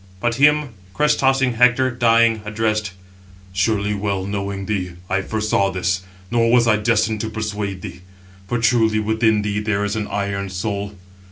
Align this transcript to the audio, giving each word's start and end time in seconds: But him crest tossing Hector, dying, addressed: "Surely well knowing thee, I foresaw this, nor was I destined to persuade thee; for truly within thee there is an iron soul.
But 0.19 0.33
him 0.33 0.69
crest 0.95 1.19
tossing 1.19 1.53
Hector, 1.53 1.91
dying, 1.91 2.41
addressed: 2.43 2.93
"Surely 3.53 3.93
well 3.93 4.25
knowing 4.25 4.65
thee, 4.65 4.93
I 5.11 5.21
foresaw 5.21 5.69
this, 5.69 6.01
nor 6.31 6.51
was 6.51 6.65
I 6.67 6.77
destined 6.77 7.21
to 7.21 7.29
persuade 7.29 7.83
thee; 7.83 8.01
for 8.47 8.57
truly 8.57 8.97
within 8.97 9.43
thee 9.43 9.59
there 9.59 9.85
is 9.85 9.95
an 9.95 10.07
iron 10.07 10.49
soul. 10.49 10.95